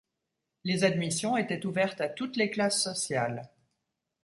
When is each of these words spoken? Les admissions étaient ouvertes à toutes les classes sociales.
Les 0.63 0.83
admissions 0.83 1.37
étaient 1.37 1.63
ouvertes 1.63 2.01
à 2.01 2.09
toutes 2.09 2.35
les 2.35 2.49
classes 2.49 2.81
sociales. 2.81 3.47